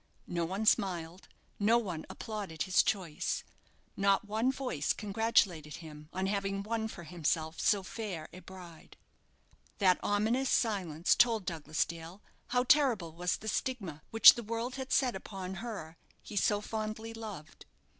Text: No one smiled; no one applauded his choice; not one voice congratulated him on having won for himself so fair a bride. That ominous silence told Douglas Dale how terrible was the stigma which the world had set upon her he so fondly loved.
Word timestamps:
No 0.25 0.45
one 0.45 0.65
smiled; 0.65 1.27
no 1.59 1.77
one 1.77 2.07
applauded 2.09 2.63
his 2.63 2.81
choice; 2.81 3.43
not 3.95 4.25
one 4.25 4.51
voice 4.51 4.93
congratulated 4.93 5.75
him 5.75 6.09
on 6.11 6.25
having 6.25 6.63
won 6.63 6.87
for 6.87 7.03
himself 7.03 7.59
so 7.59 7.83
fair 7.83 8.27
a 8.33 8.39
bride. 8.39 8.97
That 9.77 9.99
ominous 10.01 10.49
silence 10.49 11.13
told 11.13 11.45
Douglas 11.45 11.85
Dale 11.85 12.23
how 12.47 12.63
terrible 12.63 13.11
was 13.13 13.37
the 13.37 13.47
stigma 13.47 14.01
which 14.09 14.33
the 14.33 14.41
world 14.41 14.73
had 14.73 14.91
set 14.91 15.15
upon 15.15 15.53
her 15.61 15.97
he 16.23 16.35
so 16.35 16.61
fondly 16.61 17.13
loved. 17.13 17.67